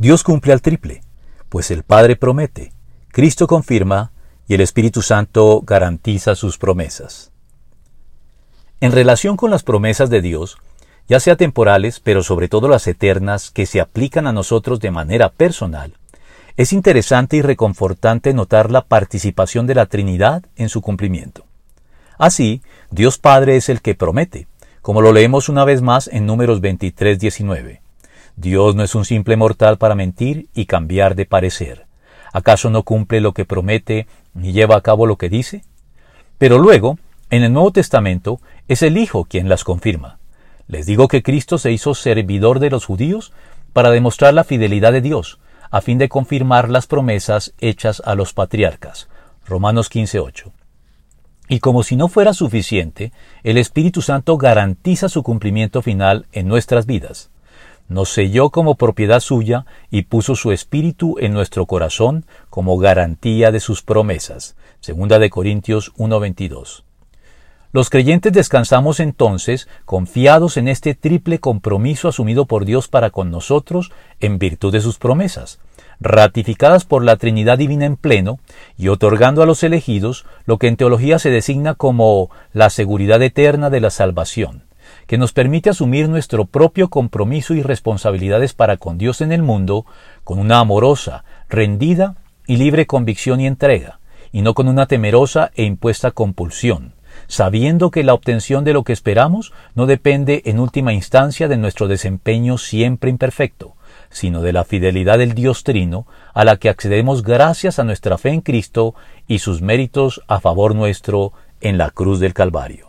Dios 0.00 0.22
cumple 0.22 0.52
al 0.52 0.62
triple, 0.62 1.02
pues 1.48 1.72
el 1.72 1.82
Padre 1.82 2.14
promete, 2.14 2.72
Cristo 3.08 3.48
confirma 3.48 4.12
y 4.46 4.54
el 4.54 4.60
Espíritu 4.60 5.02
Santo 5.02 5.60
garantiza 5.66 6.36
sus 6.36 6.56
promesas. 6.56 7.32
En 8.80 8.92
relación 8.92 9.36
con 9.36 9.50
las 9.50 9.64
promesas 9.64 10.08
de 10.08 10.22
Dios, 10.22 10.58
ya 11.08 11.18
sea 11.18 11.34
temporales, 11.34 11.98
pero 11.98 12.22
sobre 12.22 12.46
todo 12.46 12.68
las 12.68 12.86
eternas 12.86 13.50
que 13.50 13.66
se 13.66 13.80
aplican 13.80 14.28
a 14.28 14.32
nosotros 14.32 14.78
de 14.78 14.92
manera 14.92 15.30
personal, 15.30 15.94
es 16.56 16.72
interesante 16.72 17.36
y 17.36 17.42
reconfortante 17.42 18.32
notar 18.34 18.70
la 18.70 18.82
participación 18.82 19.66
de 19.66 19.74
la 19.74 19.86
Trinidad 19.86 20.44
en 20.54 20.68
su 20.68 20.80
cumplimiento. 20.80 21.44
Así, 22.18 22.62
Dios 22.92 23.18
Padre 23.18 23.56
es 23.56 23.68
el 23.68 23.82
que 23.82 23.96
promete, 23.96 24.46
como 24.80 25.02
lo 25.02 25.12
leemos 25.12 25.48
una 25.48 25.64
vez 25.64 25.82
más 25.82 26.06
en 26.06 26.24
números 26.24 26.60
23, 26.60 27.18
19. 27.18 27.87
Dios 28.40 28.76
no 28.76 28.84
es 28.84 28.94
un 28.94 29.04
simple 29.04 29.36
mortal 29.36 29.78
para 29.78 29.96
mentir 29.96 30.48
y 30.54 30.66
cambiar 30.66 31.16
de 31.16 31.26
parecer. 31.26 31.86
¿Acaso 32.32 32.70
no 32.70 32.84
cumple 32.84 33.20
lo 33.20 33.32
que 33.32 33.44
promete 33.44 34.06
ni 34.32 34.52
lleva 34.52 34.76
a 34.76 34.80
cabo 34.80 35.06
lo 35.06 35.16
que 35.16 35.28
dice? 35.28 35.64
Pero 36.38 36.58
luego, 36.58 37.00
en 37.30 37.42
el 37.42 37.52
Nuevo 37.52 37.72
Testamento, 37.72 38.40
es 38.68 38.82
el 38.82 38.96
Hijo 38.96 39.24
quien 39.24 39.48
las 39.48 39.64
confirma. 39.64 40.20
Les 40.68 40.86
digo 40.86 41.08
que 41.08 41.24
Cristo 41.24 41.58
se 41.58 41.72
hizo 41.72 41.94
servidor 41.94 42.60
de 42.60 42.70
los 42.70 42.84
judíos 42.84 43.32
para 43.72 43.90
demostrar 43.90 44.34
la 44.34 44.44
fidelidad 44.44 44.92
de 44.92 45.00
Dios, 45.00 45.40
a 45.68 45.80
fin 45.80 45.98
de 45.98 46.08
confirmar 46.08 46.68
las 46.68 46.86
promesas 46.86 47.54
hechas 47.58 48.00
a 48.04 48.14
los 48.14 48.34
patriarcas. 48.34 49.08
Romanos 49.46 49.90
15:8. 49.90 50.52
Y 51.48 51.58
como 51.58 51.82
si 51.82 51.96
no 51.96 52.06
fuera 52.06 52.34
suficiente, 52.34 53.10
el 53.42 53.58
Espíritu 53.58 54.00
Santo 54.00 54.38
garantiza 54.38 55.08
su 55.08 55.24
cumplimiento 55.24 55.82
final 55.82 56.26
en 56.30 56.46
nuestras 56.46 56.86
vidas. 56.86 57.30
Nos 57.88 58.10
selló 58.10 58.50
como 58.50 58.74
propiedad 58.74 59.20
suya 59.20 59.64
y 59.90 60.02
puso 60.02 60.36
su 60.36 60.52
Espíritu 60.52 61.16
en 61.18 61.32
nuestro 61.32 61.64
corazón 61.66 62.26
como 62.50 62.78
garantía 62.78 63.50
de 63.50 63.60
sus 63.60 63.82
promesas. 63.82 64.56
Segunda 64.80 65.18
de 65.18 65.30
Corintios 65.30 65.92
1:22. 65.96 66.84
Los 67.72 67.90
creyentes 67.90 68.32
descansamos 68.32 68.98
entonces 68.98 69.68
confiados 69.84 70.56
en 70.56 70.68
este 70.68 70.94
triple 70.94 71.38
compromiso 71.38 72.08
asumido 72.08 72.46
por 72.46 72.64
Dios 72.64 72.88
para 72.88 73.10
con 73.10 73.30
nosotros 73.30 73.92
en 74.20 74.38
virtud 74.38 74.72
de 74.72 74.80
sus 74.80 74.98
promesas, 74.98 75.58
ratificadas 76.00 76.84
por 76.84 77.04
la 77.04 77.16
Trinidad 77.16 77.58
Divina 77.58 77.84
en 77.84 77.96
pleno 77.96 78.38
y 78.78 78.88
otorgando 78.88 79.42
a 79.42 79.46
los 79.46 79.62
elegidos 79.62 80.24
lo 80.46 80.58
que 80.58 80.68
en 80.68 80.76
teología 80.76 81.18
se 81.18 81.30
designa 81.30 81.74
como 81.74 82.30
la 82.54 82.70
seguridad 82.70 83.22
eterna 83.22 83.68
de 83.68 83.80
la 83.80 83.90
salvación, 83.90 84.64
que 85.06 85.18
nos 85.18 85.32
permite 85.32 85.70
asumir 85.70 86.08
nuestro 86.08 86.44
propio 86.44 86.88
compromiso 86.88 87.54
y 87.54 87.62
responsabilidades 87.62 88.54
para 88.54 88.76
con 88.76 88.98
Dios 88.98 89.20
en 89.20 89.32
el 89.32 89.42
mundo 89.42 89.86
con 90.24 90.38
una 90.38 90.60
amorosa, 90.60 91.24
rendida 91.48 92.16
y 92.46 92.56
libre 92.56 92.86
convicción 92.86 93.40
y 93.40 93.46
entrega, 93.46 94.00
y 94.32 94.42
no 94.42 94.54
con 94.54 94.68
una 94.68 94.86
temerosa 94.86 95.50
e 95.54 95.64
impuesta 95.64 96.10
compulsión 96.10 96.94
sabiendo 97.26 97.90
que 97.90 98.04
la 98.04 98.14
obtención 98.14 98.64
de 98.64 98.72
lo 98.72 98.84
que 98.84 98.92
esperamos 98.92 99.52
no 99.74 99.86
depende 99.86 100.42
en 100.44 100.60
última 100.60 100.92
instancia 100.92 101.48
de 101.48 101.56
nuestro 101.56 101.88
desempeño 101.88 102.58
siempre 102.58 103.10
imperfecto, 103.10 103.74
sino 104.10 104.40
de 104.40 104.52
la 104.52 104.64
fidelidad 104.64 105.18
del 105.18 105.34
Dios 105.34 105.64
Trino, 105.64 106.06
a 106.34 106.44
la 106.44 106.56
que 106.56 106.68
accedemos 106.68 107.22
gracias 107.22 107.78
a 107.78 107.84
nuestra 107.84 108.18
fe 108.18 108.30
en 108.30 108.40
Cristo 108.40 108.94
y 109.26 109.40
sus 109.40 109.62
méritos 109.62 110.22
a 110.28 110.40
favor 110.40 110.74
nuestro 110.74 111.32
en 111.60 111.78
la 111.78 111.90
cruz 111.90 112.20
del 112.20 112.34
Calvario. 112.34 112.87